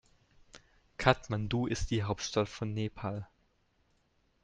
[0.97, 3.27] Kathmandu ist die Hauptstadt von Nepal.